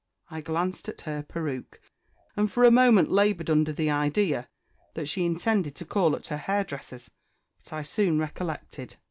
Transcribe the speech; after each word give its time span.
I 0.31 0.41
glanced 0.41 0.89
at 0.89 1.01
her 1.01 1.21
peruke, 1.21 1.79
and 2.35 2.51
for 2.51 2.63
a 2.63 2.71
moment 2.71 3.11
laboured 3.11 3.51
under 3.51 3.71
the 3.71 3.91
idea 3.91 4.49
that 4.95 5.07
she 5.07 5.23
intended 5.27 5.75
to 5.75 5.85
call 5.85 6.15
at 6.15 6.25
her 6.29 6.37
hairdresser's; 6.37 7.11
but 7.63 7.71
I 7.71 7.83
soon 7.83 8.17
recollected. 8.17 8.95